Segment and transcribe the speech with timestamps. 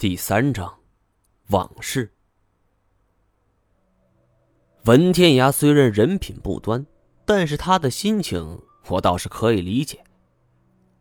[0.00, 0.76] 第三章，
[1.48, 2.10] 往事。
[4.86, 6.86] 文天涯虽然人品不端，
[7.26, 10.02] 但是他的心情我倒是可以理解。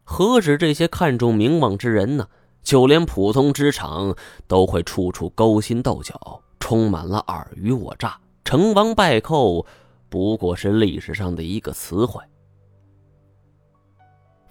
[0.04, 2.28] 何止这些看重名望之人呢？
[2.62, 4.18] 就连普通职场
[4.48, 9.66] 都会处处勾心斗角，充满了尔虞我诈、成王败寇，
[10.10, 12.22] 不过是历史上的一个词汇。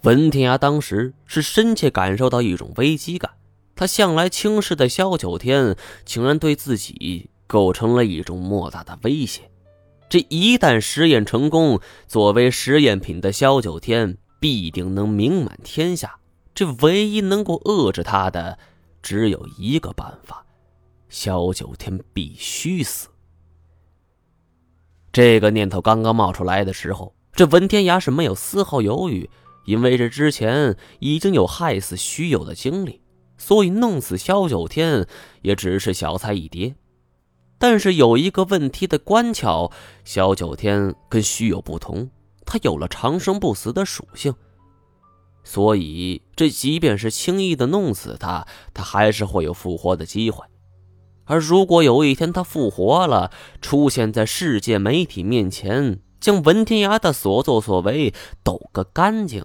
[0.05, 3.30] 文天涯当时是深切感受到一种危机感。
[3.79, 9.48] 他向来轻视的萧九天，竟然对自己构成了一种莫大的威胁。
[10.09, 16.19] 这一旦实验成功，作为实验品的萧九天必定能名满天下。
[16.57, 18.59] 这唯一能够遏制他的，
[19.01, 20.45] 只有一个办法：
[21.09, 23.07] 萧九天必须死。
[25.13, 29.30] 这个念头刚刚冒出来的时候，这文天涯是没有丝毫犹豫，
[29.66, 33.01] 因为这之前已经有害死徐友的经历。
[33.38, 35.06] 所以弄死萧九天
[35.42, 36.74] 也只是小菜一碟，
[37.56, 39.73] 但是有一个问题的关窍：
[40.04, 42.10] 萧九天跟虚有不同，
[42.45, 44.35] 他有了长生不死的属性，
[45.45, 50.45] 所以这即便是轻易的弄死他，他还是会有复活的机会。
[51.24, 59.45] 而如果有一天他复活了，出现在世界媒体面前，将文天涯的所作所为抖个干净。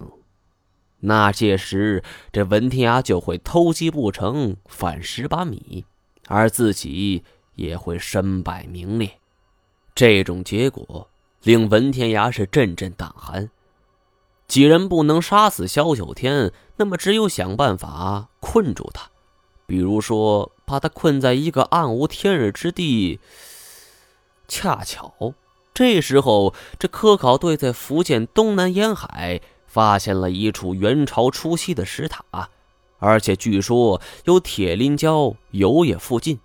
[1.06, 2.02] 那届时，
[2.32, 5.84] 这文天涯就会偷鸡不成反蚀把米，
[6.28, 7.24] 而自己
[7.56, 9.20] 也会身败名裂。
[9.94, 11.10] 这种结果
[11.42, 13.50] 令文天涯是阵阵胆寒。
[14.48, 19.10] 几人不能杀死萧九天，那么只有想办法困住他，
[19.66, 23.20] 比如说把他困在一个暗无天日之地。
[24.48, 25.34] 恰巧
[25.74, 29.42] 这时候，这科考队在福建东南沿海。
[29.74, 32.48] 发现了一处元朝初期的石塔，
[33.00, 36.40] 而且据说有铁鳞蛟游冶附近。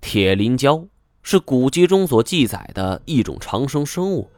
[0.00, 0.86] 铁鳞礁
[1.24, 4.30] 是古籍中所记载的一种长生生物，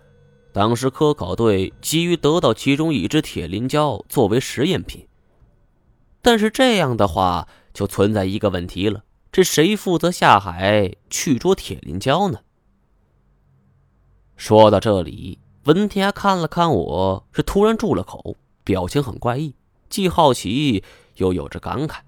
[0.55, 5.07] 当时科考队急于得到其中一只铁鳞礁作为实验品。
[6.23, 12.39] 但是这样的话，就存在一个问题了：这谁负责下海去捉铁鳞礁呢？
[14.39, 15.41] 说到这里。
[15.67, 19.53] 文天涯看了看我，是突然住了口，表情很怪异，
[19.89, 20.85] 既好奇
[21.17, 21.99] 又有着感慨。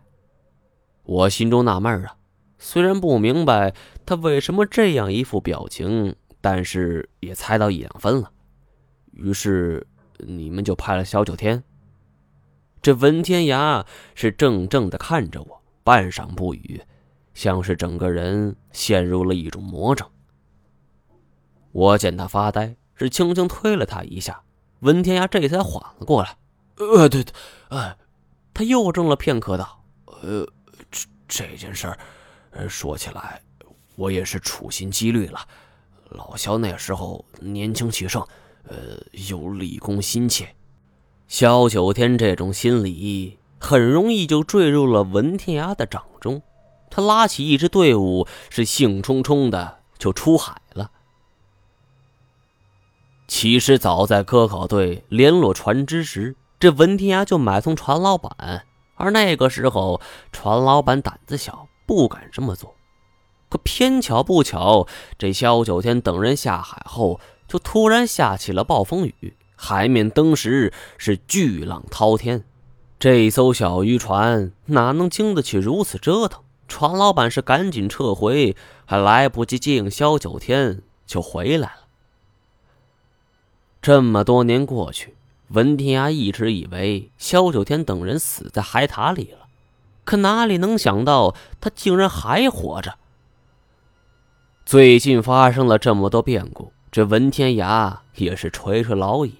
[1.03, 2.17] 我心中纳闷啊，
[2.57, 3.75] 虽然不明白
[4.07, 8.31] 他为什么这样一副表情，但是也猜到一两分了。
[9.11, 9.85] 于是
[10.19, 11.65] 你们就派了萧九天。
[12.81, 16.81] 这文天涯是怔怔的看着我，半晌不语，
[17.35, 20.09] 像是整个人陷入了一种魔怔。
[21.73, 22.77] 我见他发呆。
[22.99, 24.43] 是轻轻推了他一下，
[24.81, 26.37] 文天涯这才缓了过来。
[26.77, 27.33] 呃，对对，
[27.71, 27.97] 呃，
[28.53, 29.83] 他又怔了片刻，道
[30.23, 30.47] ：“呃，
[30.91, 33.41] 这这件事儿，说起来，
[33.97, 35.41] 我也是处心积虑了。
[36.11, 38.21] 老萧那时候年轻气盛，
[38.65, 38.77] 呃，
[39.29, 40.55] 又立功心切。
[41.27, 46.43] 萧九天这种心理，很容易就坠入了文天涯的掌中。
[46.91, 50.61] 他拉起一支队伍，是兴冲冲的就出海了。”
[53.28, 58.65] 其实早在科考队联络船只时，这文天涯就买通船老板。
[58.97, 60.00] 而那个时候，
[60.33, 62.75] 船老板胆子小，不敢这么做。
[63.50, 64.87] 可偏巧不巧，
[65.19, 72.44] 这萧九天等人下海后，就突然下起了暴风雨，海面登时是巨浪滔天。
[72.99, 76.43] 这艘小渔船哪能经得起如此折腾？
[76.67, 78.56] 船老板是赶紧撤回，
[78.87, 81.88] 还来不及接应萧九天，就回来了。
[83.81, 85.15] 这么多年过去，
[85.49, 89.47] 文天涯一直以为萧九天等人死在海塔里了，
[90.05, 92.97] 可哪里能想到他竟然还活着。
[94.67, 99.37] 最近发生了这么多变故，这文天涯也是垂垂老矣。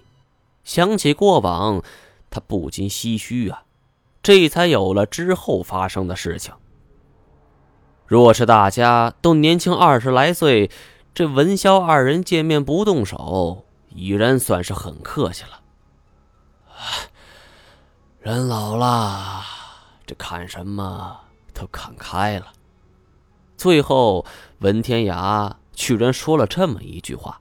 [0.65, 1.82] 想起过往，
[2.31, 3.65] 他不禁唏嘘啊，
[4.22, 6.54] 这才有了之后发生的事情。
[8.07, 10.71] 若是大家都年轻二十来岁，
[11.13, 13.66] 这文萧二人见面不动手。
[13.91, 15.61] 已然算是很客气了。
[18.21, 19.43] 人老了，
[20.07, 21.21] 这看什么
[21.55, 22.53] 都看开了。
[23.57, 24.25] 最后，
[24.59, 27.41] 文天涯居然说了这么一句话，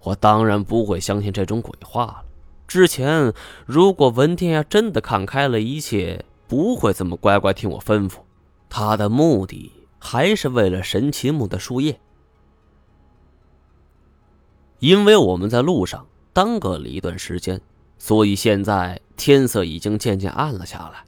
[0.00, 2.24] 我当然不会相信这种鬼话了。
[2.66, 3.32] 之前，
[3.64, 8.18] 如果文天涯真的看开了一切，不会这么乖乖听我吩咐。
[8.68, 11.98] 他的目的还是为了神奇木的树叶。
[14.80, 17.60] 因为我们在路上耽搁了一段时间，
[17.98, 21.04] 所以现在天色已经渐渐暗了下来。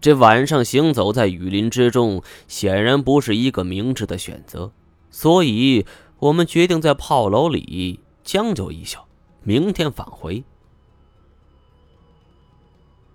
[0.00, 4.70] 这晚上行走在雨林之中，显然不是一个明智的选择，
[5.10, 5.86] 所以
[6.18, 8.98] 我们决定在炮楼里将就一宿，
[9.42, 10.44] 明天返回。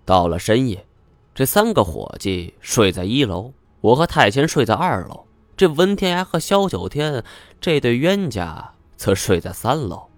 [0.04, 0.84] 到了深夜，
[1.32, 5.24] 这三个伙计睡在一楼，我和太监睡在二楼，
[5.56, 7.24] 这文天涯和萧九天
[7.60, 10.08] 这对冤家则睡在三楼。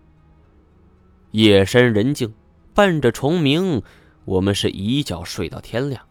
[1.31, 2.35] 夜深人静，
[2.75, 3.81] 伴着虫鸣，
[4.25, 6.03] 我们是一觉睡到天亮。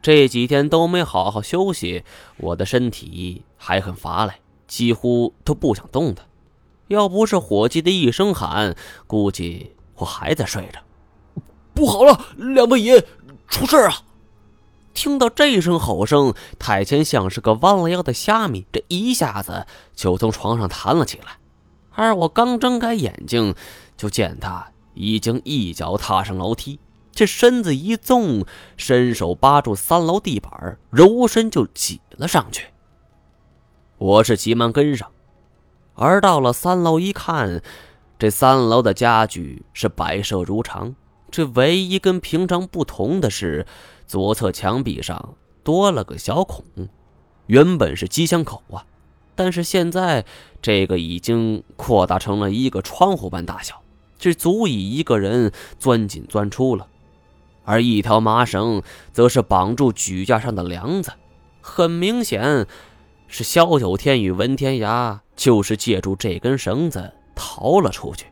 [0.00, 2.04] 这几天都没好好休息，
[2.38, 4.32] 我的身体还很乏累，
[4.66, 6.24] 几乎都不想动弹。
[6.86, 8.74] 要不是伙计的一声喊，
[9.06, 10.80] 估计我还在睡着。
[11.74, 13.04] 不好了，两位爷
[13.48, 13.92] 出事啊！
[14.94, 21.36] 听到这声吼声，太监像是个弯了腰的虾米，这一下子就从床上弹了起来。
[21.98, 23.56] 而我刚睁开眼睛，
[23.96, 26.78] 就见他已经一脚踏上楼梯，
[27.10, 28.46] 这身子一纵，
[28.76, 32.68] 伸手扒住三楼地板，柔身就挤了上去。
[33.98, 35.10] 我是急忙跟上，
[35.94, 37.60] 而到了三楼一看，
[38.16, 40.94] 这三楼的家具是摆设如常。
[41.32, 43.66] 这唯一跟平常不同的是，
[44.06, 45.34] 左侧墙壁上
[45.64, 46.64] 多了个小孔，
[47.46, 48.86] 原本是机枪口啊，
[49.34, 50.24] 但是现在
[50.60, 53.80] 这个已经扩大成了一个窗户般大小，
[54.18, 56.86] 这足以一个人钻进钻出了。
[57.64, 58.82] 而一条麻绳
[59.12, 61.12] 则是绑住举架上的梁子，
[61.60, 62.66] 很明显
[63.26, 68.26] 是萧九天与文天涯就是借助这根绳子逃了出去。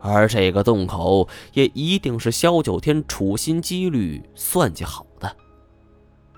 [0.00, 5.34] 而这个洞口也一定是萧九天处心积虑算计好的。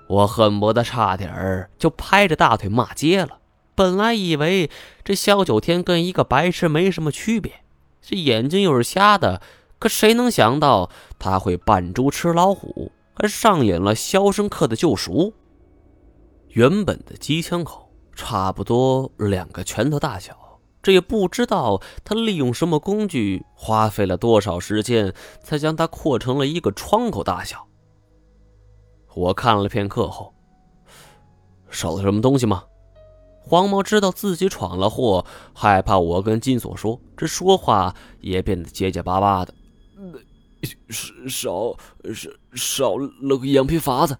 [0.07, 3.37] 我恨不得差点儿就拍着大腿骂街了。
[3.75, 4.69] 本来以为
[5.03, 7.63] 这萧九天跟一个白痴没什么区别，
[8.01, 9.41] 这眼睛又是瞎的，
[9.79, 15.13] 可谁能想到他会扮猪吃老虎，还上演了《肖申克的救赎》。
[16.49, 20.37] 原本的机枪口差不多两个拳头大小。
[20.83, 25.13] 这也不知道他利用什么工具，花费了多少时间，
[25.43, 27.67] 才将它扩成了一个窗口大小。
[29.13, 30.33] 我看了片刻后，
[31.69, 32.63] 少了什么东西吗？
[33.43, 39.53] 黄毛知道自己闯了祸，害怕我跟金锁说，这说话也变得结结巴巴的。
[40.89, 41.75] 少
[42.13, 44.17] 少少了个羊皮筏子。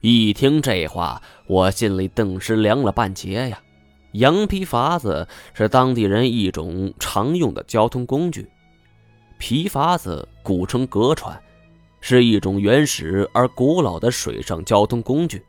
[0.00, 3.60] 一听这话，我心里顿时凉了半截呀。
[4.12, 8.48] 羊皮筏子是当地人一种常用的交通工具。
[9.38, 11.38] 皮筏子古称隔船，
[12.00, 15.44] 是一种原始而古老的水上交通工具，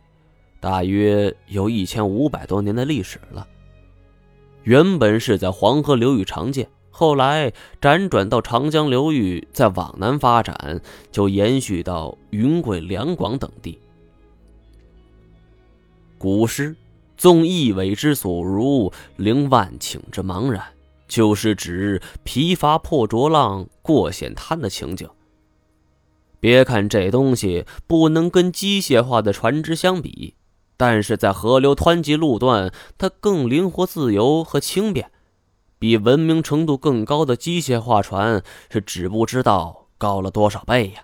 [0.60, 3.48] 大约有一千五百多年的历史了。
[4.64, 7.52] 原本是在黄河流域常见，后来
[7.82, 13.80] 辗转到长江流域，再往南发展，就延续到云贵两广等地。
[16.18, 16.76] 古诗。
[17.18, 20.64] 纵一苇之所如，凌万顷之茫然，
[21.06, 25.06] 就是指疲乏破浊浪过险滩的情景。
[26.40, 30.36] 别看这东西不能跟机械化的船只相比，
[30.80, 35.12] 但是在河流湍急路段，它更灵活自由和轻便，
[35.78, 41.04] 比文明程度更高的机械化船是只不知道高了多少倍呀！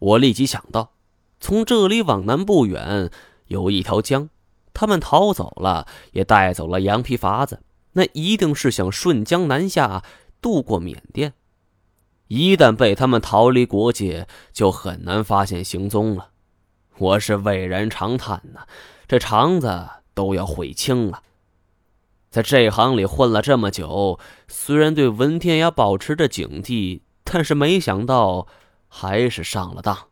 [0.00, 0.94] 我立即想到，
[1.38, 3.08] 从这里往南不远
[3.46, 4.28] 有一条江。
[4.72, 7.62] 他们逃走了，也带走了羊皮筏子，
[7.92, 10.02] 那一定是想顺江南下，
[10.40, 11.34] 渡过缅甸。
[12.26, 16.30] 一旦被他们逃离国界，就很难发现行踪了。
[16.98, 18.60] 我是伟人长叹呐，
[19.08, 21.22] 这肠子都要悔青了。
[22.30, 28.46] 在这行里混了这么久，虽然对文天涯保持着警惕，但是没想到
[28.88, 30.06] 还是上了当。